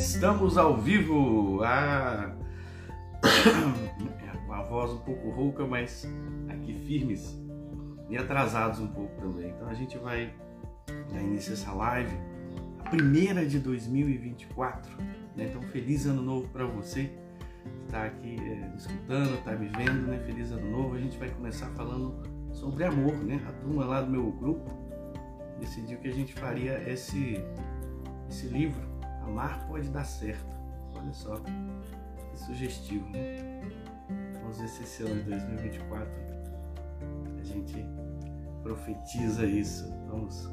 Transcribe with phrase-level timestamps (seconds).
[0.00, 1.62] Estamos ao vivo!
[1.62, 2.34] Ah,
[4.50, 6.08] a voz um pouco rouca, mas
[6.48, 7.38] aqui firmes
[8.08, 9.50] e atrasados um pouco também.
[9.50, 10.32] Então a gente vai
[10.88, 12.16] a essa live,
[12.78, 14.90] a primeira de 2024.
[15.36, 15.50] Né?
[15.50, 17.10] Então, feliz ano novo para você
[17.62, 20.18] que está aqui é, escutando, está me vendo, né?
[20.24, 20.94] Feliz ano novo.
[20.94, 22.22] A gente vai começar falando
[22.54, 23.38] sobre amor, né?
[23.46, 24.64] A turma lá do meu grupo
[25.60, 27.44] decidiu que a gente faria esse,
[28.30, 28.90] esse livro
[29.22, 30.56] Amar pode dar certo.
[30.94, 33.60] Olha só, que sugestivo, né?
[34.40, 36.10] Vamos ver se esse ano de 2024
[37.38, 37.86] a gente
[38.62, 39.92] profetiza isso.
[40.08, 40.50] Vamos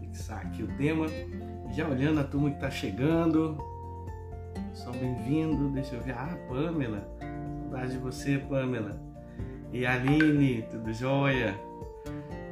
[0.00, 1.06] fixar aqui o tema.
[1.72, 3.58] Já olhando a turma que está chegando.
[4.74, 5.70] São bem-vindo.
[5.70, 6.12] Deixa eu ver.
[6.12, 7.06] Ah, Pamela.
[7.62, 9.00] Saudade de você, Pamela.
[9.72, 11.54] E Aline, tudo jóia?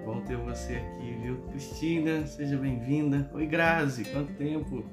[0.05, 1.39] Bom ter você aqui, viu?
[1.49, 3.29] Cristina, seja bem-vinda.
[3.35, 4.85] Oi, Grazi, quanto tempo?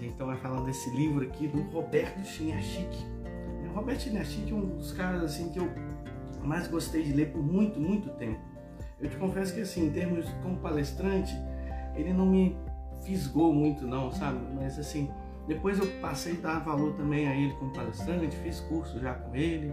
[0.00, 2.88] Gente então vai falar desse livro aqui do Roberto Chiniachik.
[3.68, 5.68] O Roberto Chiniachik é um dos caras assim que eu
[6.42, 8.40] mais gostei de ler por muito, muito tempo.
[8.98, 11.34] Eu te confesso que assim, em termos como palestrante,
[11.94, 12.56] ele não me
[13.04, 14.38] fisgou muito não, sabe?
[14.54, 15.10] Mas assim,
[15.46, 19.34] depois eu passei a dar valor também a ele como palestrante, fiz curso já com
[19.34, 19.72] ele,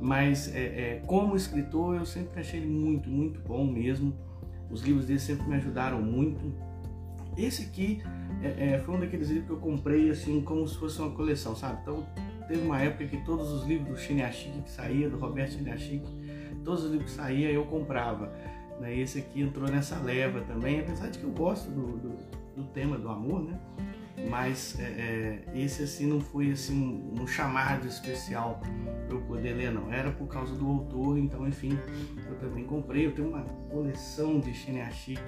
[0.00, 4.14] mas é, é, como escritor eu sempre achei ele muito, muito bom mesmo.
[4.70, 6.65] Os livros dele sempre me ajudaram muito.
[7.36, 8.02] Esse aqui
[8.42, 11.54] é, é, foi um daqueles livros que eu comprei assim como se fosse uma coleção,
[11.54, 11.80] sabe?
[11.82, 12.06] Então
[12.48, 16.02] teve uma época que todos os livros do Chiniachik que saía, do Roberto Chiniachik,
[16.64, 18.32] todos os livros que saía eu comprava.
[18.80, 18.96] Né?
[18.98, 22.16] Esse aqui entrou nessa leva também, apesar de que eu gosto do, do,
[22.56, 23.58] do tema do amor, né?
[24.30, 28.60] Mas é, é, esse assim não foi assim um chamado especial
[29.06, 29.92] para eu poder ler, não.
[29.92, 31.78] Era por causa do autor, então enfim,
[32.26, 33.06] eu também comprei.
[33.06, 35.20] Eu tenho uma coleção de Chiniachik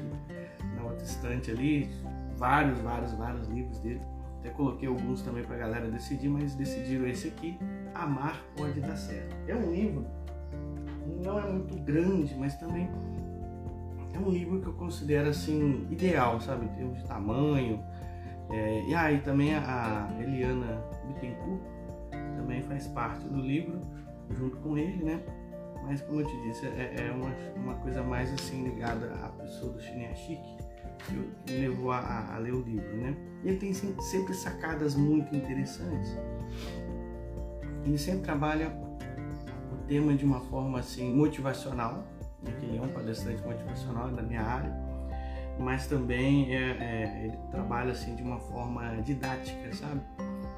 [0.78, 1.90] na outra estante ali,
[2.36, 4.00] vários, vários, vários livros dele.
[4.38, 7.58] Até coloquei alguns também para a galera decidir, mas decidiram esse aqui,
[7.94, 9.34] Amar Pode Dar Certo.
[9.48, 10.06] É um livro,
[11.24, 12.88] não é muito grande, mas também
[14.14, 17.82] é um livro que eu considero assim, ideal, sabe, em termos de tamanho.
[18.50, 21.60] É, e aí também a Eliana Bittencourt
[22.36, 23.80] também faz parte do livro,
[24.30, 25.20] junto com ele, né?
[25.84, 29.72] Mas como eu te disse, é, é uma, uma coisa mais assim ligada à pessoa
[29.72, 30.56] do Chique
[31.04, 33.16] que me levou a, a, ler o livro, né?
[33.44, 36.16] Ele tem sempre sacadas muito interessantes.
[37.84, 38.72] Ele sempre trabalha
[39.72, 42.04] o tema de uma forma assim motivacional,
[42.42, 42.52] né?
[42.58, 44.74] que ele é um palestrante motivacional da minha área,
[45.58, 50.00] mas também é, é, ele trabalha assim de uma forma didática, sabe?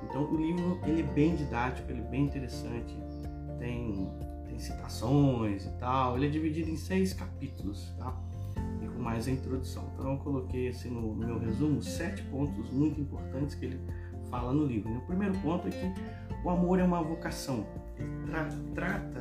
[0.04, 2.98] Então o livro ele é bem didático, ele é bem interessante,
[3.58, 4.10] tem,
[4.46, 6.16] tem citações e tal.
[6.16, 8.16] Ele é dividido em seis capítulos, tá?
[9.00, 9.90] Mais a introdução.
[9.94, 13.80] Então eu coloquei assim no, meu resumo sete pontos muito importantes que ele
[14.30, 14.90] fala no livro.
[14.90, 14.98] Né?
[14.98, 15.92] O primeiro ponto é que
[16.44, 17.66] o amor é uma vocação.
[17.98, 19.20] Ele tra trata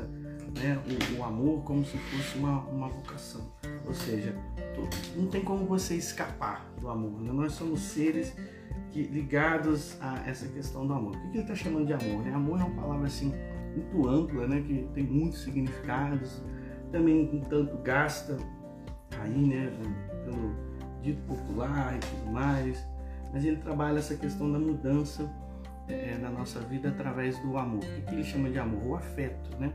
[0.57, 3.41] né, o, o, amor como se fosse uma, uma vocação.
[3.85, 4.35] Ou seja,
[5.15, 7.21] não tem como você escapar do amor.
[7.21, 7.31] Né?
[7.31, 8.35] Nós somos seres
[8.91, 11.15] que, ligados a essa questão do amor.
[11.15, 12.23] O que ele está chamando de amor?
[12.23, 12.33] Né?
[12.33, 13.33] Amor é uma palavra assim
[13.75, 14.61] muito ampla, né?
[14.61, 16.41] que tem muitos significados,
[16.91, 18.37] também um tanto gasta
[19.21, 19.71] aí, né,
[20.25, 20.55] pelo
[21.01, 22.85] dito popular e tudo mais,
[23.31, 25.29] mas ele trabalha essa questão da mudança
[25.87, 27.83] é, na nossa vida através do amor.
[27.83, 28.85] O que ele chama de amor?
[28.85, 29.71] O afeto, né?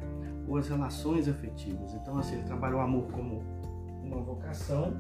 [0.47, 1.95] Ou as relações afetivas.
[1.95, 3.43] Então, assim, ele trabalha o amor como
[4.03, 4.95] uma vocação,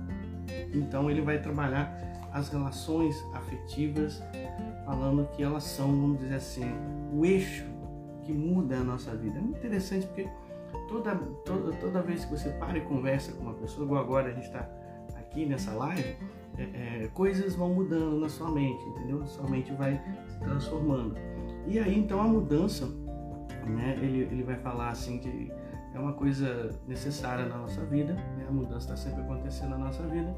[0.72, 1.92] então ele vai trabalhar
[2.32, 4.22] as relações afetivas,
[4.84, 6.64] falando que elas são, vamos dizer assim,
[7.12, 7.64] o eixo
[8.24, 9.38] que muda a nossa vida.
[9.38, 10.28] É muito interessante porque
[10.94, 14.32] toda, toda, toda vez que você para e conversa com uma pessoa, igual agora a
[14.32, 14.68] gente está
[15.16, 16.16] aqui nessa live,
[16.56, 19.26] é, é, coisas vão mudando na sua mente, entendeu?
[19.26, 21.16] Sua mente vai se transformando.
[21.66, 22.86] E aí então a mudança,
[23.66, 25.50] né, ele, ele vai falar assim que
[25.92, 28.46] é uma coisa necessária na nossa vida, né?
[28.48, 30.34] a mudança está sempre acontecendo na nossa vida.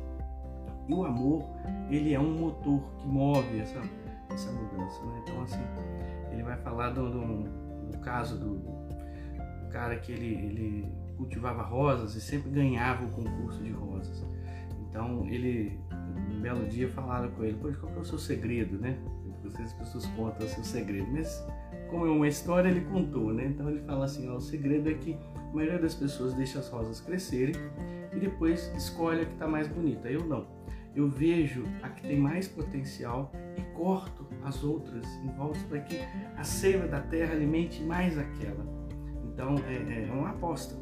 [0.89, 1.45] E o amor,
[1.91, 3.81] ele é um motor que move essa,
[4.31, 5.03] essa mudança.
[5.05, 5.23] Né?
[5.23, 5.63] Então, assim,
[6.31, 8.87] ele vai falar do, do, do caso do,
[9.77, 14.25] cara que ele, ele cultivava rosas e sempre ganhava o concurso de rosas.
[14.89, 15.79] Então ele,
[16.31, 18.99] um belo dia, falaram com ele: Pois, qual é o seu segredo, né?
[19.45, 21.47] As pessoas contam o seu segredo, mas
[21.89, 23.47] como é uma história, ele contou, né?
[23.47, 26.69] Então ele fala assim: ó, o segredo é que a maioria das pessoas deixa as
[26.69, 27.55] rosas crescerem
[28.13, 30.09] e depois escolhe a que está mais bonita.
[30.09, 30.47] Eu não.
[30.97, 36.01] Eu vejo a que tem mais potencial e corto as outras em volta para que
[36.37, 38.76] a seiva da terra alimente mais aquela.
[39.37, 40.75] Então é, é uma aposta,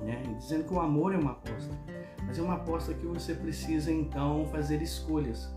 [0.00, 0.22] né?
[0.38, 1.74] dizendo que o amor é uma aposta,
[2.26, 5.50] mas é uma aposta que você precisa então fazer escolhas.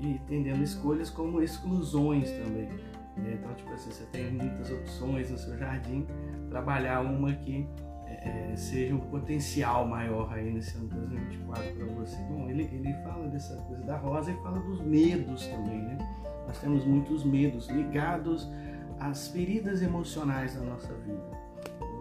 [0.00, 2.68] e entendendo escolhas como exclusões também.
[3.16, 3.38] Né?
[3.38, 6.04] Então, tipo assim, você tem muitas opções no seu jardim,
[6.50, 7.64] trabalhar uma que
[8.06, 12.16] é, é seja um potencial maior aí nesse ano 2024 para você.
[12.24, 15.98] Bom, ele, ele fala dessa coisa da rosa e fala dos medos também, né?
[16.44, 18.50] Nós temos muitos medos ligados
[18.98, 21.47] às feridas emocionais da nossa vida.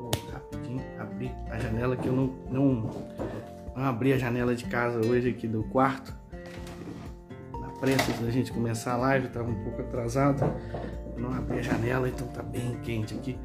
[0.07, 2.89] Vou rapidinho abrir a janela que eu não, não,
[3.75, 6.15] não abri a janela de casa hoje aqui do quarto.
[7.59, 10.42] Na pressa da gente começar a live, estava um pouco atrasado.
[11.18, 13.38] Não abri a janela, então tá bem quente aqui.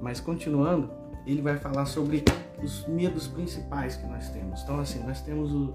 [0.00, 0.90] Mas continuando,
[1.26, 2.24] ele vai falar sobre
[2.62, 4.62] os medos principais que nós temos.
[4.62, 5.74] Então, assim, nós temos o,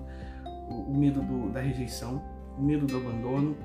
[0.69, 2.21] o, o medo do, da rejeição,
[2.57, 3.55] o medo do abandono,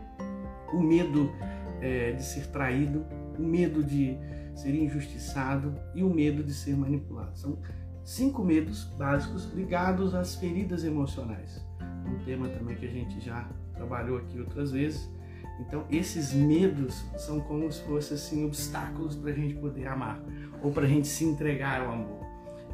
[0.73, 1.33] o medo
[1.81, 3.05] é, de ser traído,
[3.39, 4.17] o medo de
[4.55, 7.37] ser injustiçado e o medo de ser manipulado.
[7.39, 7.59] São
[8.05, 11.65] cinco medos básicos ligados às feridas emocionais.
[12.07, 15.09] Um tema também que a gente já trabalhou aqui outras vezes.
[15.61, 20.21] Então, esses medos são como se fossem assim, obstáculos para a gente poder amar
[20.63, 22.23] ou para a gente se entregar ao amor.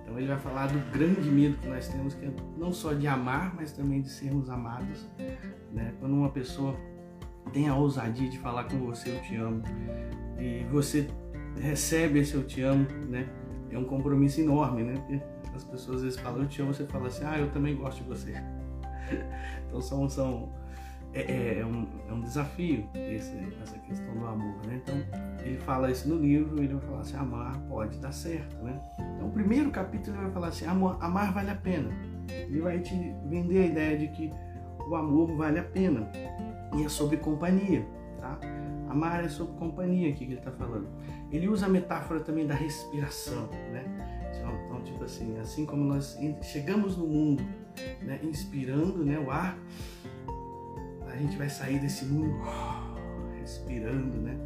[0.02, 3.06] Então, ele vai falar do grande medo que nós temos, que é não só de
[3.06, 5.06] amar, mas também de sermos amados.
[5.72, 5.92] Né?
[6.00, 6.74] Quando uma pessoa
[7.52, 9.62] tem a ousadia de falar com você, eu te amo,
[10.38, 11.08] e você
[11.60, 13.28] recebe esse eu te amo, né?
[13.70, 14.94] É um compromisso enorme, né?
[14.94, 15.20] Porque
[15.54, 18.02] as pessoas às vezes falam eu te amo, você fala assim, ah, eu também gosto
[18.02, 18.32] de você.
[19.66, 20.52] então são, são
[21.12, 24.80] é, é, é, um, é um desafio esse, essa questão do amor, né?
[24.82, 24.94] Então
[25.44, 28.80] ele fala isso no livro, ele vai falar assim, amar pode dar certo, né?
[29.16, 31.90] Então o primeiro capítulo ele vai falar assim, amor, amar vale a pena.
[32.28, 32.94] Ele vai te
[33.26, 34.30] vender a ideia de que
[34.88, 36.10] o amor vale a pena
[36.76, 37.86] e é sobre companhia,
[38.20, 38.38] tá?
[38.88, 40.88] Amar é sobre companhia aqui que ele está falando.
[41.30, 43.84] Ele usa a metáfora também da respiração, né?
[44.34, 47.42] Então, então, tipo assim, assim como nós chegamos no mundo,
[48.02, 49.58] né, inspirando, né, o ar,
[51.06, 52.40] a gente vai sair desse mundo
[53.38, 54.36] respirando, né,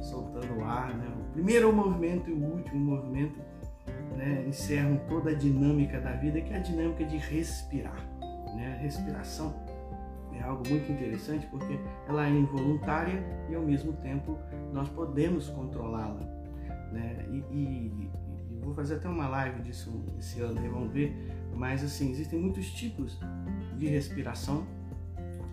[0.00, 1.06] soltando o ar, né?
[1.20, 3.38] O primeiro movimento e o último movimento,
[4.16, 8.06] né, encerram toda a dinâmica da vida, que é a dinâmica de respirar,
[8.54, 8.76] né?
[8.78, 9.54] A respiração
[10.40, 11.78] é algo muito interessante porque
[12.08, 14.38] ela é involuntária e ao mesmo tempo
[14.72, 16.20] nós podemos controlá-la.
[16.92, 17.26] Né?
[17.30, 18.10] E, e,
[18.50, 21.14] e, vou fazer até uma live disso esse ano, vamos ver.
[21.54, 23.20] Mas assim, existem muitos tipos
[23.76, 24.66] de respiração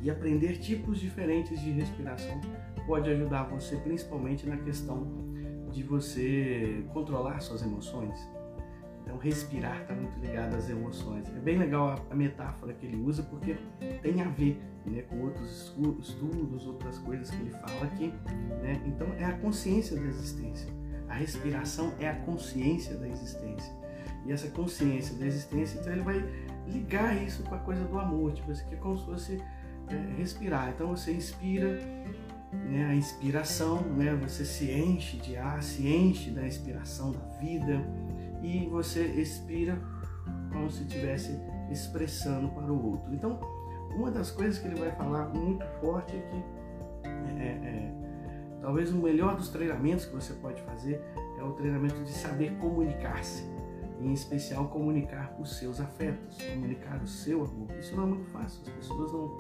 [0.02, 2.40] e aprender tipos diferentes de respiração
[2.86, 5.06] pode ajudar você principalmente na questão
[5.72, 8.18] de você controlar suas emoções.
[9.08, 11.26] Então, respirar está muito ligado às emoções.
[11.30, 13.56] É bem legal a, metáfora que ele usa porque
[14.02, 18.14] tem a ver né, com outros estudos, outras coisas que ele fala aqui.
[18.62, 18.82] Né?
[18.86, 20.68] Então, é a consciência da existência.
[21.08, 23.74] A respiração é a consciência da existência.
[24.26, 26.22] E essa consciência da existência, então, ele vai
[26.68, 28.34] ligar isso com a coisa do amor.
[28.34, 29.42] Tipo assim, que é como se fosse
[29.88, 30.70] é, respirar.
[30.76, 31.80] Então, você inspira.
[32.52, 37.86] Né, a inspiração, né, você se enche de ar, se enche da inspiração da vida,
[38.42, 39.78] e você expira
[40.52, 41.40] como se estivesse
[41.70, 43.14] expressando para o outro.
[43.14, 43.40] Então,
[43.96, 46.58] uma das coisas que ele vai falar muito forte é que
[47.08, 47.94] é, é, é,
[48.62, 51.02] talvez o melhor dos treinamentos que você pode fazer
[51.38, 53.44] é o treinamento de saber comunicar-se,
[54.00, 57.72] em especial comunicar os seus afetos, comunicar o seu amor.
[57.80, 59.38] Isso não é muito fácil, as pessoas não,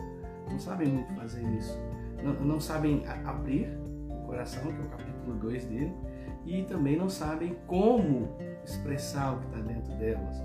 [0.49, 1.77] não sabem muito fazer isso,
[2.23, 3.69] não, não sabem abrir
[4.09, 5.94] o coração, que é o capítulo 2 dele,
[6.45, 8.35] e também não sabem como
[8.68, 10.44] expressar o que está dentro delas.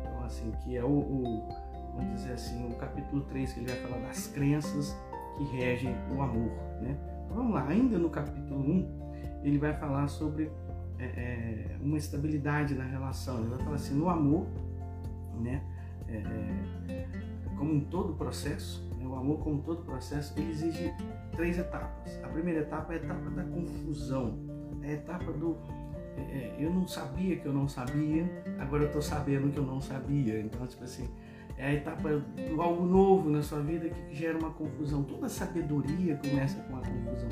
[0.00, 1.48] Então, assim, que é o, o,
[1.94, 4.96] vamos dizer assim, o capítulo 3 que ele vai falar das crenças
[5.36, 6.50] que regem o amor,
[6.80, 6.96] né?
[7.24, 10.50] Então, vamos lá, ainda no capítulo 1, ele vai falar sobre
[10.98, 13.38] é, é, uma estabilidade na relação.
[13.38, 14.46] Ele vai falar assim, no amor,
[15.40, 15.62] né?
[16.08, 16.16] É,
[16.88, 17.20] é
[17.60, 19.06] como em todo processo, né?
[19.06, 20.94] o amor como todo processo, ele exige
[21.36, 22.18] três etapas.
[22.24, 24.38] A primeira etapa é a etapa da confusão,
[24.82, 25.58] é a etapa do
[26.28, 28.24] é, é, eu não sabia que eu não sabia,
[28.58, 30.40] agora eu estou sabendo que eu não sabia.
[30.40, 31.08] Então, tipo assim,
[31.56, 32.08] é a etapa
[32.48, 35.02] do algo novo na sua vida que gera uma confusão.
[35.02, 37.28] Toda sabedoria começa com a confusão.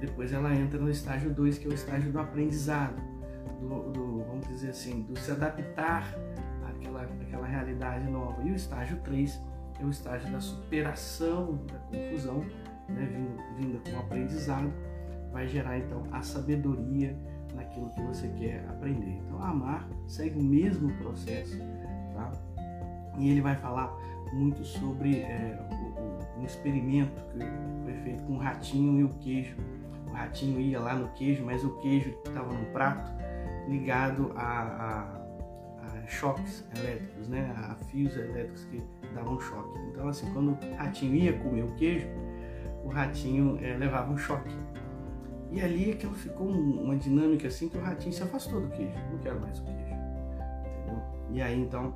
[0.00, 3.00] Depois ela entra no estágio 2, que é o estágio do aprendizado,
[3.60, 6.14] do, do, vamos dizer assim, do se adaptar
[6.68, 8.42] àquela, àquela realidade nova.
[8.42, 9.40] E o estágio 3
[9.80, 12.44] é o estágio da superação da confusão,
[12.88, 14.72] né, vinda, vinda com o aprendizado,
[15.32, 17.16] vai gerar então a sabedoria
[17.60, 19.20] naquilo que você quer aprender.
[19.24, 21.58] Então, amar segue o mesmo processo,
[22.14, 22.32] tá?
[23.18, 23.94] E ele vai falar
[24.32, 25.58] muito sobre é,
[26.38, 27.38] um experimento que
[27.84, 29.56] foi feito com o ratinho e o queijo.
[30.08, 33.12] O ratinho ia lá no queijo, mas o queijo estava no prato
[33.68, 35.02] ligado a, a,
[35.86, 37.54] a, choques elétricos, né?
[37.56, 38.82] A fios elétricos que
[39.14, 39.78] davam choque.
[39.90, 42.06] Então, assim, quando o ratinho ia comer o queijo,
[42.84, 44.54] o ratinho é, levava um choque.
[45.50, 48.94] E ali aquilo ficou uma dinâmica assim que o ratinho se afastou do queijo.
[49.10, 49.80] Não quero mais o queijo.
[49.80, 51.02] Entendeu?
[51.30, 51.94] E aí então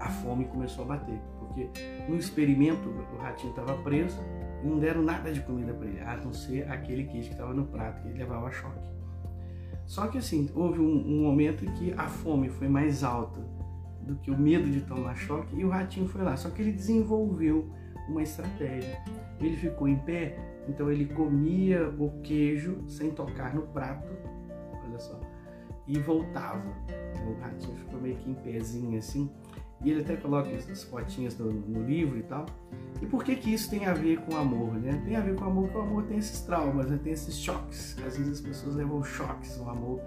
[0.00, 1.18] a fome começou a bater.
[1.38, 1.68] Porque
[2.08, 4.18] no experimento o ratinho estava preso
[4.62, 7.54] e não deram nada de comida para ele, a não ser aquele queijo que estava
[7.54, 8.94] no prato, que ele levava choque.
[9.86, 13.40] Só que assim, houve um, um momento em que a fome foi mais alta
[14.00, 16.36] do que o medo de tomar choque e o ratinho foi lá.
[16.36, 17.70] Só que ele desenvolveu
[18.08, 18.98] uma estratégia.
[19.40, 20.36] Ele ficou em pé,
[20.68, 24.08] então ele comia o queijo sem tocar no prato,
[24.86, 25.18] olha só,
[25.86, 26.64] e voltava.
[27.12, 29.30] Então, o ratinho ficou meio que em pezinho assim.
[29.82, 32.46] E ele até coloca essas fotinhas no, no, livro e tal.
[33.02, 35.02] E por que que isso tem a ver com amor, né?
[35.04, 36.98] Tem a ver com amor, porque o amor tem esses traumas, né?
[37.02, 37.96] tem esses choques.
[37.98, 40.00] Às vezes as pessoas levam choques no amor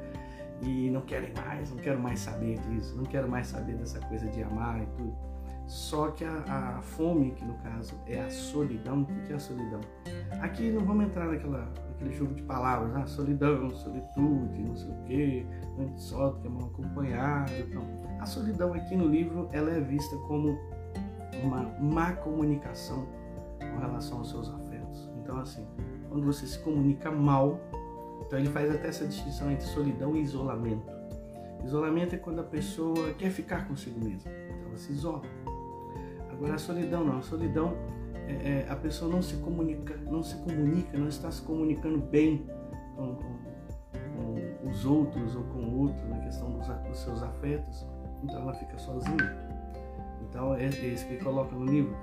[0.64, 4.26] e não querem mais, não quero mais saber disso, não quero mais saber dessa coisa
[4.28, 5.16] de amar e tudo.
[5.68, 9.40] Só que a, a fome, que no caso é a solidão, o que é a
[9.40, 9.82] solidão?
[10.40, 15.04] Aqui não vamos entrar naquela, naquele jogo de palavras, ah, solidão, solitude, não sei o
[15.04, 15.46] quê,
[15.78, 17.52] antes só do que é mal acompanhado.
[17.60, 17.84] Então,
[18.18, 20.58] a solidão aqui no livro ela é vista como
[21.44, 23.06] uma má comunicação
[23.60, 25.10] com relação aos seus afetos.
[25.22, 25.68] Então, assim,
[26.08, 27.60] quando você se comunica mal,
[28.26, 30.96] então ele faz até essa distinção entre solidão e isolamento.
[31.66, 35.24] Isolamento é quando a pessoa quer ficar consigo mesma, então ela se isola.
[36.38, 37.76] Agora a solidão não, a solidão
[38.28, 42.46] é, é, a pessoa não se comunica, não se comunica, não está se comunicando bem
[42.96, 47.88] com, com, com os outros ou com o outro na questão dos, dos, seus afetos,
[48.24, 49.36] então ela fica sozinha.
[50.30, 51.96] Então é, é isso que ele coloca no livro,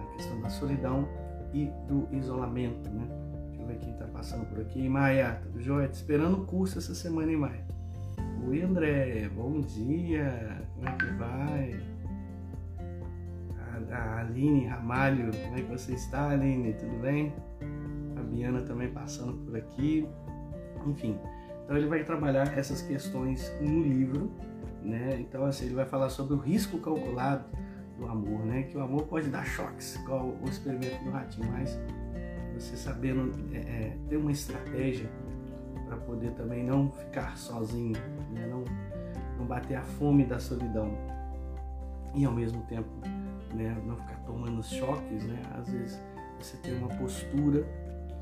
[0.00, 1.06] a questão da solidão
[1.52, 3.06] e do isolamento, né?
[3.48, 4.88] Deixa eu ver quem está passando por aqui.
[4.88, 5.86] Maia, tudo jóia?
[5.86, 7.66] Esperando o curso essa semana, hein, Maia?
[8.48, 11.91] Oi, André, bom dia, como é que vai?
[13.92, 15.30] A Aline Ramalho.
[15.44, 16.72] Como é que você está, Aline?
[16.74, 17.32] Tudo bem?
[18.16, 20.08] A Biana também passando por aqui.
[20.86, 21.18] Enfim,
[21.64, 24.32] então ele vai trabalhar essas questões no livro,
[24.82, 25.16] né?
[25.20, 27.44] Então assim, ele vai falar sobre o risco calculado
[27.98, 28.64] do amor, né?
[28.64, 31.78] Que o amor pode dar choques, igual o experimento do ratinho, mas
[32.54, 35.08] você sabendo é, é, ter uma estratégia
[35.86, 37.96] para poder também não ficar sozinho,
[38.32, 38.46] né?
[38.46, 38.64] não,
[39.38, 40.90] não bater a fome da solidão
[42.14, 42.88] e ao mesmo tempo
[43.54, 43.76] né?
[43.84, 45.40] não ficar tomando choques, né?
[45.54, 46.00] às vezes
[46.38, 47.66] você tem uma postura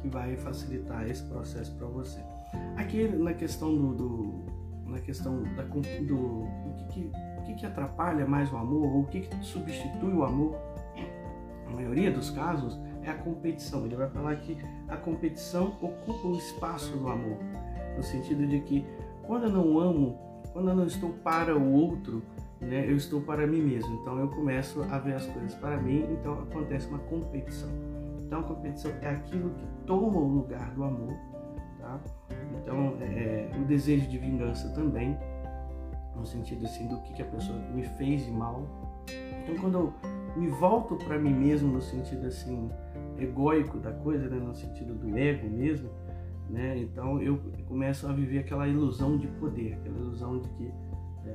[0.00, 2.20] que vai facilitar esse processo para você.
[2.76, 7.10] Aqui na questão do, do na questão da, do, do que,
[7.46, 10.56] que, que, atrapalha mais o amor ou o que, que substitui o amor,
[11.66, 13.84] na maioria dos casos é a competição.
[13.86, 14.58] Ele vai falar que
[14.88, 17.38] a competição ocupa o espaço do amor,
[17.96, 18.84] no sentido de que
[19.22, 20.18] quando eu não amo,
[20.52, 22.22] quando eu não estou para o outro,
[22.60, 23.94] né, eu estou para mim mesmo.
[24.00, 27.70] Então eu começo a ver as coisas para mim, então acontece uma competição.
[28.20, 31.14] Então a competição é aquilo que toma o lugar do amor,
[31.78, 31.98] tá?
[32.62, 35.16] Então é, é, o desejo de vingança também,
[36.14, 38.64] no sentido assim do que, que a pessoa me fez de mal.
[39.42, 39.94] Então quando eu
[40.36, 42.70] me volto para mim mesmo no sentido assim
[43.18, 45.90] egóico da coisa, né, no sentido do ego mesmo,
[46.48, 46.78] né?
[46.78, 50.72] Então eu começo a viver aquela ilusão de poder, aquela ilusão de que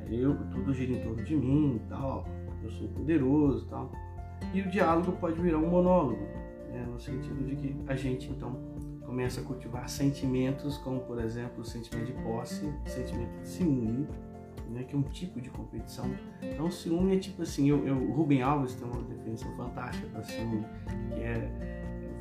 [0.10, 2.28] eu, tudo gira em torno de mim e tal,
[2.64, 3.92] eu sou poderoso e tal.
[4.54, 6.22] E o diálogo pode virar um monólogo,
[6.70, 8.56] né, no sentido de que a gente então
[9.06, 14.08] começa a cultivar sentimentos como, por exemplo, o sentimento de posse, o sentimento de ciúme,
[14.70, 16.10] né, que é um tipo de competição.
[16.42, 20.66] Então, ciúme é tipo assim, eu, eu, Rubem Alves tem uma definição fantástica para ciúme,
[21.14, 21.76] que é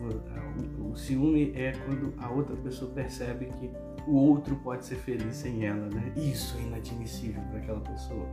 [0.05, 3.71] o, o ciúme é quando a outra pessoa percebe que
[4.07, 6.13] o outro pode ser feliz sem ela, né?
[6.17, 8.27] Isso é inadmissível para aquela pessoa.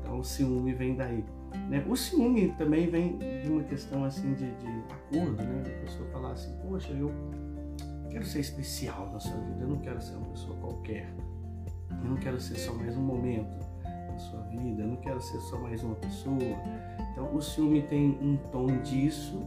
[0.00, 1.24] Então o ciúme vem daí.
[1.68, 1.84] Né?
[1.88, 5.62] O ciúme também vem de uma questão assim de, de acordo, né?
[5.66, 7.12] A pessoa falar assim, poxa, eu
[8.10, 11.12] quero ser especial na sua vida, eu não quero ser uma pessoa qualquer.
[11.90, 15.38] Eu não quero ser só mais um momento na sua vida, eu não quero ser
[15.40, 16.38] só mais uma pessoa.
[17.12, 19.42] Então o ciúme tem um tom disso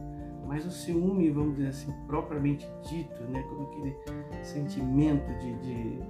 [0.46, 3.96] mas o ciúme, vamos dizer assim, propriamente dito, né, como aquele
[4.42, 6.00] sentimento de, de,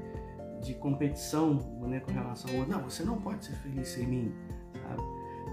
[0.61, 4.35] de competição né, com relação ao outro, não, você não pode ser feliz sem mim,
[4.83, 5.03] sabe?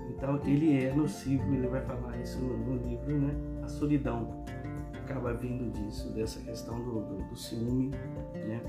[0.09, 3.33] Então ele é nocivo, ele vai falar isso no, no livro, né?
[3.63, 4.43] A solidão
[4.93, 7.91] acaba vindo disso, dessa questão do, do, do ciúme,
[8.33, 8.61] né?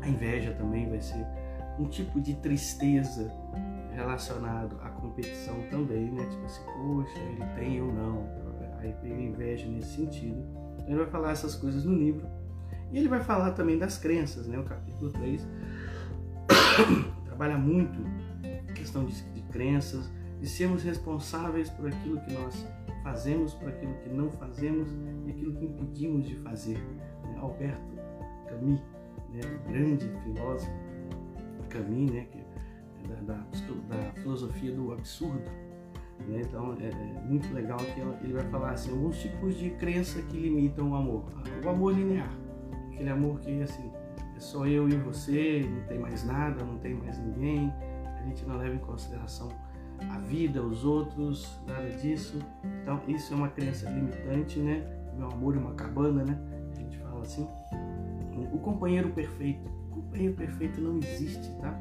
[0.00, 1.26] A inveja também vai ser
[1.78, 3.32] um tipo de tristeza
[3.92, 6.24] relacionado à competição também, né?
[6.26, 8.41] Tipo assim, poxa, ele tem eu não
[8.82, 10.42] aí pega inveja nesse sentido.
[10.74, 12.26] Então ele vai falar essas coisas no livro.
[12.90, 14.58] E ele vai falar também das crenças, né?
[14.58, 15.46] O capítulo 3
[17.24, 17.98] trabalha muito
[18.68, 20.10] a questão de, de crenças,
[20.40, 22.66] de sermos responsáveis por aquilo que nós
[23.02, 24.88] fazemos por aquilo que não fazemos
[25.26, 26.78] e aquilo que impedimos de fazer.
[26.78, 27.38] Né?
[27.38, 27.96] Alberto
[28.48, 28.80] Camus,
[29.32, 29.40] né?
[29.68, 30.72] grande filósofo
[31.68, 32.26] Camus, né?
[32.30, 35.42] que é da, da, da filosofia do absurdo.
[36.28, 36.42] Né?
[36.42, 40.36] Então é, é, muito legal que ele vai falar assim, alguns tipos de crença que
[40.36, 41.24] limitam o amor.
[41.64, 42.32] O amor linear,
[42.92, 43.90] aquele amor que assim,
[44.36, 47.72] é só eu e você, não tem mais nada, não tem mais ninguém,
[48.04, 49.48] a gente não leva em consideração
[50.10, 52.38] a vida, os outros, nada disso.
[52.82, 54.84] Então isso é uma crença limitante, né?
[55.16, 56.38] Meu amor é uma cabana, né?
[56.72, 57.46] A gente fala assim.
[58.52, 61.78] O companheiro perfeito, o companheiro perfeito não existe, tá?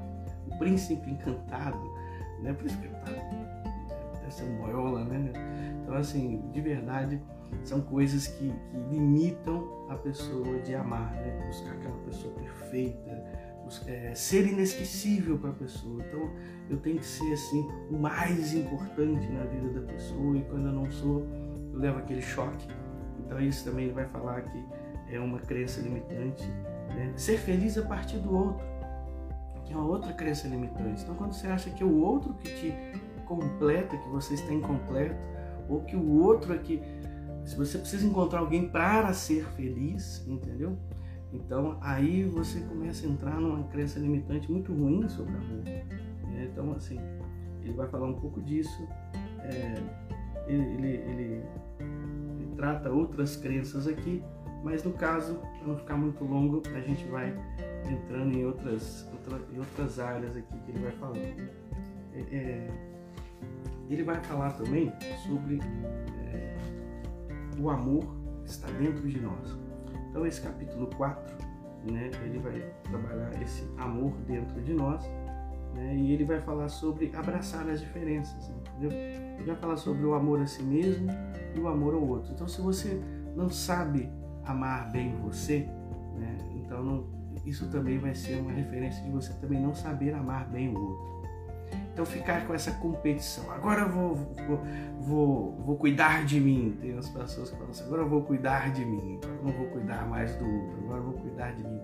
[0.47, 1.79] O príncipe encantado,
[2.41, 2.51] né?
[2.51, 3.51] O príncipe encantado
[4.31, 5.31] deve ser um boiola, né?
[5.83, 7.21] Então assim, de verdade,
[7.63, 11.45] são coisas que, que limitam a pessoa de amar, né?
[11.47, 13.11] Buscar aquela pessoa perfeita,
[13.87, 16.01] é, ser inesquecível para a pessoa.
[16.07, 16.29] Então
[16.69, 20.73] eu tenho que ser assim o mais importante na vida da pessoa e quando eu
[20.73, 21.21] não sou,
[21.73, 22.67] eu levo aquele choque.
[23.19, 24.65] Então isso também ele vai falar que
[25.09, 26.47] é uma crença limitante.
[26.89, 27.13] Né?
[27.15, 28.65] Ser feliz a partir do outro,
[29.63, 31.03] que é uma outra crença limitante.
[31.03, 32.73] Então quando você acha que é o outro que te
[33.35, 35.15] completa, que você está incompleto,
[35.69, 36.81] ou que o outro é que
[37.45, 40.77] se você precisa encontrar alguém para ser feliz, entendeu?
[41.33, 45.63] Então aí você começa a entrar numa crença limitante muito ruim sobre amor.
[45.67, 46.99] É, então assim,
[47.63, 48.87] ele vai falar um pouco disso.
[49.39, 49.75] É,
[50.47, 51.43] ele, ele, ele,
[52.39, 54.21] ele, trata outras crenças aqui,
[54.63, 57.33] mas no caso, para não ficar muito longo, a gente vai
[57.89, 61.49] entrando em outras, outra, em outras áreas aqui que ele vai falando.
[62.13, 62.91] É, é
[63.93, 64.91] ele vai falar também
[65.27, 65.59] sobre
[66.33, 66.55] é,
[67.59, 68.05] o amor
[68.43, 69.57] que está dentro de nós.
[70.09, 71.35] Então esse capítulo 4,
[71.91, 75.03] né, ele vai trabalhar esse amor dentro de nós,
[75.73, 78.91] né, e ele vai falar sobre abraçar as diferenças, entendeu?
[78.91, 81.09] Ele vai falar sobre o amor a si mesmo
[81.55, 82.33] e o amor ao outro.
[82.33, 83.01] Então se você
[83.35, 84.09] não sabe
[84.45, 85.67] amar bem você,
[86.15, 87.07] né, então não,
[87.45, 91.20] isso também vai ser uma referência de você também não saber amar bem o outro.
[91.93, 93.51] Então ficar com essa competição.
[93.51, 94.63] Agora eu vou, vou,
[94.99, 96.77] vou, vou cuidar de mim.
[96.79, 99.51] Tem as pessoas que falam assim, agora eu vou cuidar de mim, agora eu não
[99.51, 101.81] vou cuidar mais do outro, agora eu vou cuidar de mim.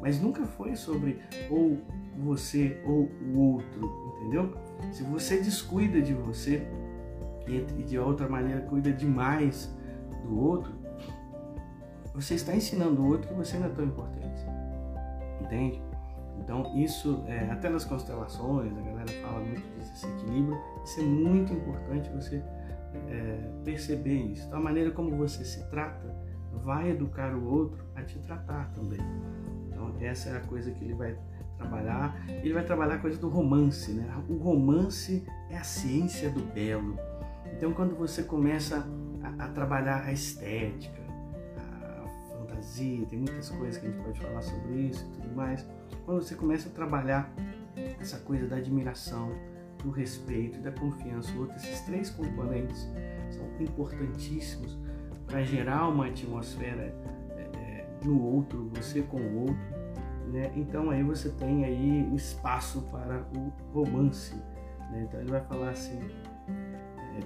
[0.00, 1.78] Mas nunca foi sobre ou
[2.16, 4.54] você ou o outro, entendeu?
[4.92, 6.66] Se você descuida de você
[7.46, 9.74] e de outra maneira cuida demais
[10.22, 10.72] do outro,
[12.14, 14.46] você está ensinando o outro que você não é tão importante.
[15.40, 15.82] Entende?
[16.38, 20.58] Então, isso, é, até nas constelações, a galera fala muito disso, esse equilíbrio.
[20.84, 22.42] Isso é muito importante você
[23.08, 24.46] é, perceber isso.
[24.46, 26.14] Então, a maneira como você se trata
[26.52, 29.00] vai educar o outro a te tratar também.
[29.68, 31.16] Então, essa é a coisa que ele vai
[31.56, 32.16] trabalhar.
[32.28, 34.10] Ele vai trabalhar a coisa do romance, né?
[34.28, 36.98] O romance é a ciência do belo.
[37.52, 38.86] Então, quando você começa
[39.22, 40.99] a, a trabalhar a estética,
[42.60, 45.66] fantasia, tem muitas coisas que a gente pode falar sobre isso e tudo mais
[46.04, 47.32] quando você começa a trabalhar
[48.00, 49.30] essa coisa da admiração,
[49.82, 52.88] do respeito e da confiança, outros, esses três componentes
[53.30, 54.76] são importantíssimos
[55.26, 56.94] para gerar uma atmosfera
[57.36, 59.56] é, é, no outro, você com o outro,
[60.32, 60.50] né?
[60.54, 64.34] Então aí você tem aí o espaço para o romance,
[64.90, 65.06] né?
[65.08, 66.00] Então ele vai falar assim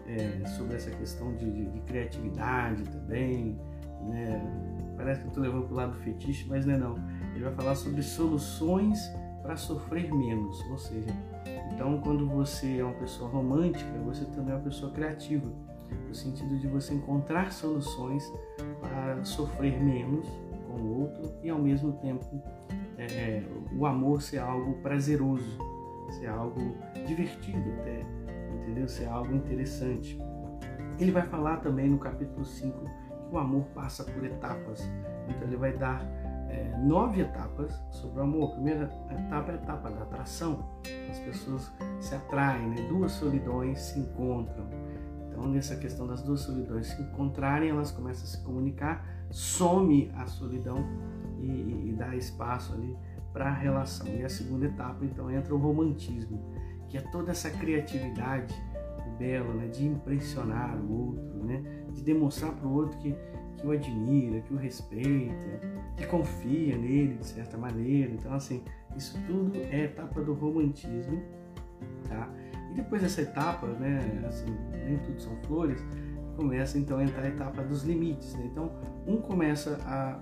[0.06, 3.58] é, é, sobre essa questão de, de, de criatividade também,
[4.02, 4.73] né?
[4.96, 6.96] Parece que eu estou levando para o lado fetiche, mas não é não
[7.34, 11.10] ele vai falar sobre soluções para sofrer menos, ou seja,
[11.72, 15.50] então quando você é uma pessoa romântica, você também é uma pessoa criativa,
[16.08, 18.24] no sentido de você encontrar soluções
[18.80, 20.26] para sofrer menos
[20.66, 22.24] com o outro e ao mesmo tempo
[22.96, 23.42] é,
[23.76, 25.58] o amor ser algo prazeroso,
[26.12, 26.60] ser algo
[27.06, 28.06] divertido até,
[28.54, 28.88] entendeu?
[28.88, 30.18] Ser algo interessante.
[30.98, 33.03] Ele vai falar também no capítulo 5 que
[33.34, 34.88] o amor passa por etapas,
[35.28, 36.02] então ele vai dar
[36.48, 38.50] é, nove etapas sobre o amor.
[38.50, 40.64] A primeira etapa é a etapa da atração.
[41.10, 42.76] As pessoas se atraem, né?
[42.88, 44.66] duas solidões se encontram.
[45.28, 50.26] Então, nessa questão das duas solidões se encontrarem, elas começam a se comunicar, some a
[50.26, 50.78] solidão
[51.40, 52.96] e, e, e dá espaço ali
[53.32, 54.06] para a relação.
[54.06, 56.40] E a segunda etapa, então, entra o romantismo,
[56.88, 58.54] que é toda essa criatividade
[59.04, 59.66] do belo, né?
[59.66, 61.33] de impressionar o outro?
[61.94, 63.14] De demonstrar para o outro que
[63.64, 65.60] que o admira, que o respeita,
[65.96, 68.12] que confia nele de certa maneira.
[68.12, 68.62] Então, assim,
[68.94, 71.22] isso tudo é etapa do romantismo,
[72.06, 72.28] tá?
[72.70, 74.54] E depois dessa etapa, né, assim,
[74.86, 75.82] nem tudo são flores,
[76.36, 78.48] começa então a entrar a etapa dos limites, né?
[78.52, 78.70] Então,
[79.06, 80.20] um começa a,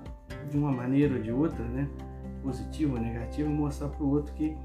[0.48, 1.88] de uma maneira ou de outra, né,
[2.42, 4.56] positiva ou negativa, mostrar para o outro que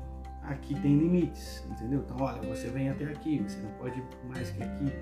[0.44, 2.04] aqui tem limites, entendeu?
[2.06, 4.94] Então, olha, você vem até aqui, você não pode mais que aqui,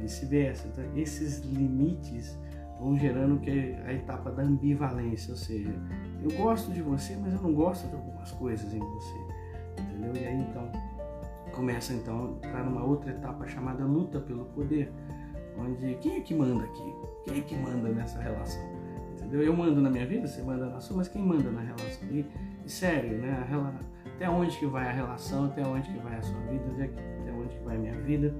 [0.00, 0.68] vice-versa.
[0.68, 2.38] Então, esses limites
[2.80, 5.70] vão gerando que é a etapa da ambivalência, ou seja,
[6.22, 9.16] eu gosto de você, mas eu não gosto de algumas coisas em você,
[9.78, 10.12] entendeu?
[10.14, 10.72] E aí então
[11.52, 14.90] começa então a entrar numa outra etapa chamada luta pelo poder,
[15.58, 16.94] onde quem é que manda aqui?
[17.24, 18.62] Quem é que manda nessa relação?
[19.12, 19.42] Entendeu?
[19.42, 22.08] Eu mando na minha vida, você manda na sua, mas quem manda na relação?
[22.10, 22.24] E,
[22.64, 23.46] e sério, né?
[24.16, 25.46] Até onde que vai a relação?
[25.46, 26.64] Até onde que vai a sua vida?
[26.84, 28.34] Até onde que vai a minha vida?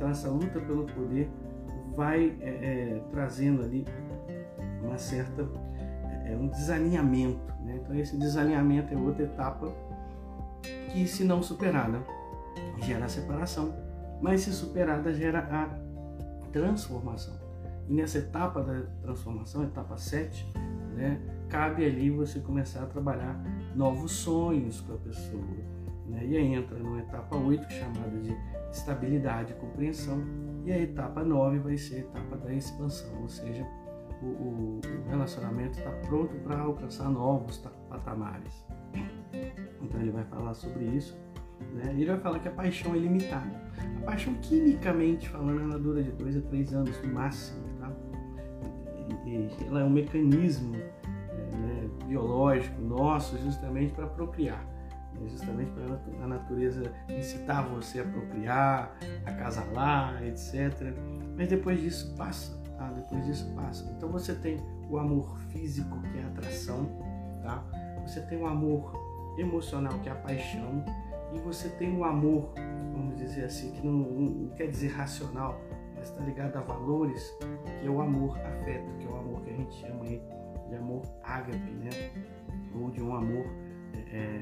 [0.00, 1.30] Então essa luta pelo poder
[1.94, 3.84] vai é, é, trazendo ali
[4.82, 5.46] uma certa
[6.24, 7.52] é, um desalinhamento.
[7.62, 7.78] Né?
[7.82, 9.70] Então esse desalinhamento é outra etapa
[10.90, 12.02] que se não superada
[12.78, 13.74] gera a separação,
[14.22, 15.68] mas se superada gera a
[16.50, 17.34] transformação.
[17.86, 20.50] E nessa etapa da transformação, etapa 7,
[20.94, 23.38] né, cabe ali você começar a trabalhar
[23.76, 25.44] novos sonhos com a pessoa.
[26.10, 26.26] Né?
[26.26, 28.36] E aí entra numa etapa 8, chamada de
[28.72, 30.22] estabilidade e compreensão,
[30.64, 33.66] e a etapa 9 vai ser a etapa da expansão, ou seja,
[34.22, 38.66] o, o, o relacionamento está pronto para alcançar novos patamares.
[39.80, 41.16] Então ele vai falar sobre isso.
[41.72, 41.92] Né?
[41.94, 43.50] Ele vai falar que a paixão é limitada.
[44.02, 47.62] A paixão, quimicamente falando, ela dura de 2 a 3 anos no máximo.
[47.78, 47.90] Tá?
[49.24, 54.66] E, e ela é um mecanismo é, né, biológico nosso justamente para procriar
[55.20, 55.28] né?
[55.28, 60.94] justamente para a natureza incitar você a procriar, a casalar, etc.
[61.36, 62.90] Mas depois disso passa, tá?
[62.90, 63.90] Depois disso passa.
[63.96, 66.86] Então você tem o amor físico, que é a atração,
[67.42, 67.64] tá?
[68.06, 68.92] Você tem o amor
[69.38, 70.84] emocional, que é a paixão,
[71.32, 72.52] e você tem o amor,
[72.92, 75.60] vamos dizer assim, que não, não quer dizer racional,
[75.94, 77.36] mas está ligado a valores,
[77.80, 80.22] que é o amor afeto, que é o amor que a gente chama aí
[80.68, 81.90] de amor ágape, né?
[82.74, 83.44] Ou de um amor
[84.12, 84.40] é,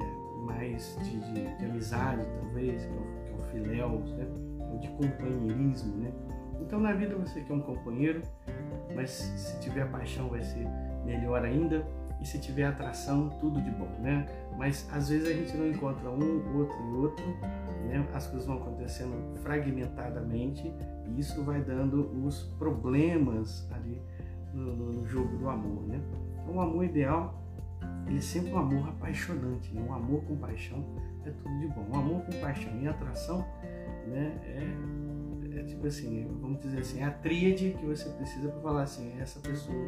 [0.48, 4.26] mais de, de, de, amizade, talvez, que é o, que é o né?
[4.72, 6.12] ou de companheirismo, né?
[6.60, 8.22] Então na vida você quer um companheiro,
[8.94, 10.66] mas se tiver paixão vai ser
[11.04, 11.86] melhor ainda,
[12.20, 14.26] e se tiver atração, tudo de bom, né?
[14.56, 17.24] Mas às vezes a gente não encontra um, outro e outro,
[17.86, 18.04] né?
[18.12, 20.72] As coisas vão acontecendo fragmentadamente
[21.06, 24.02] e isso vai dando os problemas ali
[24.52, 26.00] no, no jogo do amor, né?
[26.42, 27.47] Então, o amor ideal
[28.08, 29.84] ele é sempre um amor apaixonante, né?
[29.86, 30.84] um amor com paixão
[31.24, 31.86] é tudo de bom.
[31.90, 33.46] Um amor com paixão e atração
[34.06, 38.60] né, é, é tipo assim, vamos dizer assim, é a tríade que você precisa para
[38.60, 39.86] falar assim, é essa pessoa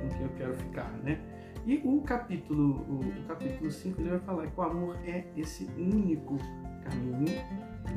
[0.00, 1.20] com quem eu quero ficar, né?
[1.66, 5.64] E o capítulo, o, o capítulo 5 ele vai falar que o amor é esse
[5.78, 6.36] único
[6.82, 7.40] caminho,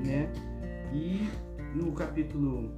[0.06, 0.32] né?
[0.94, 1.28] E
[1.76, 2.72] no capítulo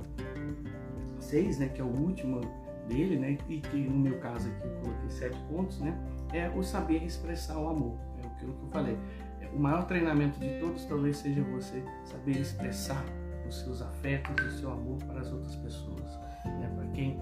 [1.20, 2.42] 6, né, que é o último
[2.88, 5.96] dele, né, e que no meu caso aqui eu coloquei sete pontos, né,
[6.34, 7.98] é o saber expressar o amor.
[8.24, 8.98] É o que eu falei.
[9.42, 13.04] É, o maior treinamento de todos talvez seja você saber expressar
[13.48, 17.20] os seus afetos, o seu amor para as outras pessoas, né, para quem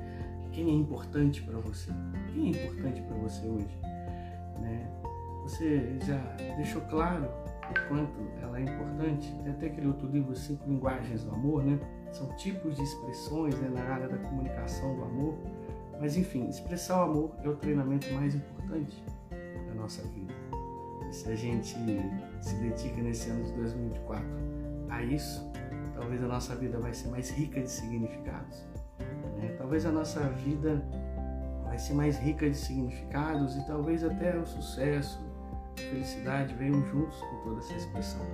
[0.52, 1.91] quem é importante para você,
[2.34, 3.80] quem é importante para você hoje,
[4.60, 4.91] né?
[5.43, 6.17] Você já
[6.56, 7.26] deixou claro
[7.70, 9.32] o quanto ela é importante?
[9.43, 11.80] Tem até aquele outro livro, Cinco Linguagens do Amor, né?
[12.12, 15.38] São tipos de expressões né, na área da comunicação do amor.
[16.00, 18.57] Mas enfim, expressar o amor é o treinamento mais importante
[19.67, 20.34] da nossa vida.
[21.10, 21.75] E se a gente
[22.41, 24.25] se dedica nesse ano de 2024
[24.89, 25.49] a isso,
[25.93, 28.65] talvez a nossa vida vai ser mais rica de significados.
[29.38, 29.56] Né?
[29.58, 30.84] Talvez a nossa vida
[31.63, 35.19] vai ser mais rica de significados e talvez até o sucesso,
[35.77, 38.25] a felicidade venham juntos com toda essa expressão.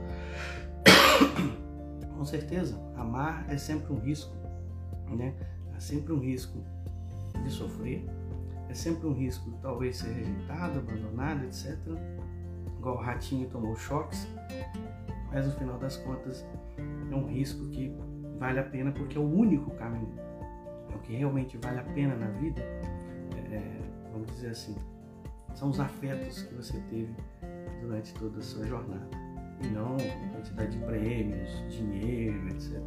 [2.15, 4.33] com certeza, amar é sempre um risco,
[5.09, 5.35] né?
[5.75, 6.63] É sempre um risco
[7.43, 8.05] de sofrer,
[8.73, 11.77] é sempre um risco de talvez ser rejeitado, abandonado, etc.
[12.79, 14.27] Igual o ratinho tomou choques,
[15.31, 16.43] mas no final das contas
[17.11, 17.95] é um risco que
[18.39, 20.17] vale a pena porque é o único caminho.
[20.91, 22.61] É o que realmente vale a pena na vida,
[23.51, 23.79] é,
[24.11, 24.75] vamos dizer assim,
[25.53, 27.13] são os afetos que você teve
[27.79, 29.07] durante toda a sua jornada
[29.61, 32.81] e não a quantidade de prêmios, dinheiro, etc.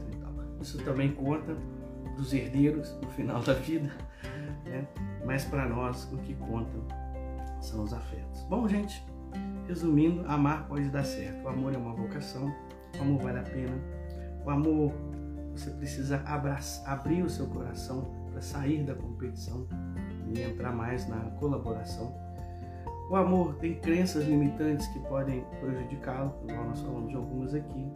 [0.61, 1.57] Isso também conta
[2.03, 3.89] para os herdeiros no final da vida,
[4.67, 4.87] né?
[5.25, 6.79] mas para nós o que conta
[7.61, 8.43] são os afetos.
[8.45, 9.05] Bom, gente,
[9.67, 11.45] resumindo, amar pode dar certo.
[11.45, 12.53] O amor é uma vocação,
[12.99, 13.77] o amor vale a pena.
[14.45, 14.93] O amor,
[15.53, 19.67] você precisa abraçar, abrir o seu coração para sair da competição
[20.29, 22.15] e entrar mais na colaboração.
[23.11, 27.87] O amor tem crenças limitantes que podem prejudicá-lo, igual nós falamos de algumas aqui.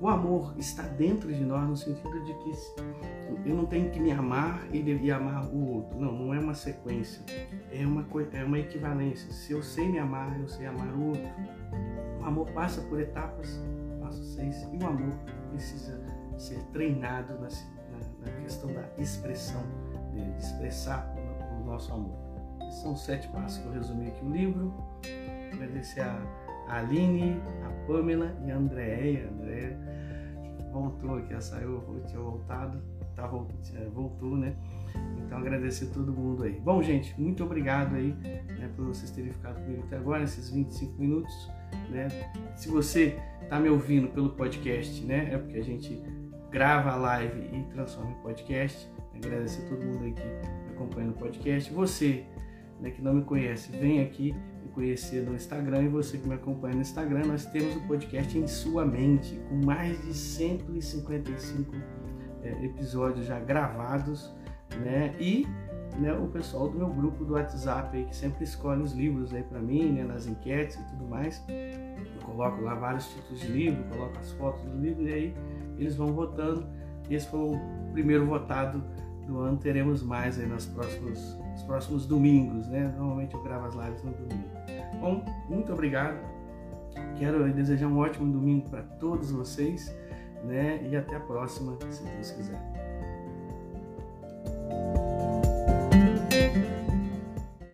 [0.00, 2.52] O amor está dentro de nós no sentido de que
[3.44, 6.00] eu não tenho que me amar e amar o outro.
[6.00, 7.22] Não, não é uma sequência.
[7.70, 9.30] É uma, é uma equivalência.
[9.30, 11.28] Se eu sei me amar, eu sei amar o outro.
[12.18, 13.62] O amor passa por etapas,
[14.00, 15.12] passo seis, e o amor
[15.50, 16.00] precisa
[16.38, 19.62] ser treinado na, na, na questão da expressão
[20.14, 22.16] dele, de expressar o, o nosso amor.
[22.82, 24.74] São os sete passos que eu resumi aqui no livro.
[25.52, 26.22] Agradecer a,
[26.68, 29.28] a Aline, a Pamela e a Andréia.
[29.30, 29.78] Andréia
[30.72, 32.80] voltou aqui, ela saiu, tinha voltado,
[33.16, 34.54] tá, voltou, né?
[35.18, 36.58] Então agradecer a todo mundo aí.
[36.60, 41.00] Bom, gente, muito obrigado aí né, por vocês terem ficado comigo até agora, esses 25
[41.00, 41.50] minutos.
[41.88, 42.08] Né?
[42.56, 45.32] Se você está me ouvindo pelo podcast, né?
[45.32, 46.02] É porque a gente
[46.50, 48.90] grava a live e transforma em podcast.
[49.14, 51.72] Agradecer a todo mundo aí que acompanha no podcast.
[51.72, 52.24] Você
[52.80, 54.34] né, que não me conhece, vem aqui
[54.70, 58.46] conhecer no Instagram e você que me acompanha no Instagram, nós temos o podcast em
[58.46, 61.74] sua mente, com mais de 155
[62.42, 64.34] é, episódios já gravados,
[64.82, 65.14] né?
[65.18, 65.46] E
[65.98, 69.42] né, o pessoal do meu grupo do WhatsApp aí, que sempre escolhe os livros aí
[69.42, 71.42] para mim, né, nas enquetes e tudo mais.
[71.48, 75.34] Eu coloco lá vários títulos de livro, coloco as fotos do livro e aí
[75.76, 76.66] eles vão votando.
[77.10, 77.60] Esse foi o
[77.92, 78.82] primeiro votado
[79.26, 79.56] do ano.
[79.58, 82.92] Teremos mais aí nos próximos, nos próximos domingos, né?
[82.96, 84.48] Normalmente eu gravo as lives no domingo.
[85.00, 86.18] Bom, muito obrigado.
[87.16, 89.94] Quero desejar um ótimo domingo para todos vocês,
[90.44, 90.86] né?
[90.88, 92.69] E até a próxima, se Deus quiser.